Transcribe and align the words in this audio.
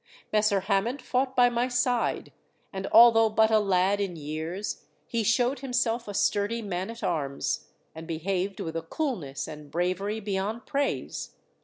Messer 0.33 0.61
Hammond 0.61 0.99
fought 0.99 1.35
by 1.35 1.47
my 1.51 1.67
side, 1.67 2.31
and 2.73 2.87
although 2.91 3.29
but 3.29 3.51
a 3.51 3.59
lad 3.59 4.01
in 4.01 4.15
years, 4.15 4.85
he 5.05 5.21
showed 5.21 5.59
himself 5.59 6.07
a 6.07 6.15
sturdy 6.15 6.63
man 6.63 6.89
at 6.89 7.03
arms, 7.03 7.67
and 7.93 8.07
behaved 8.07 8.59
with 8.59 8.75
a 8.75 8.81
coolness 8.81 9.47
and 9.47 9.69
bravery 9.69 10.19
beyond 10.19 10.65
praise. 10.65 11.35